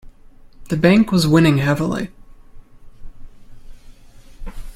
The 0.69 0.77
bank 0.77 1.11
was 1.11 1.27
winning 1.27 1.59
heavily. 1.59 2.09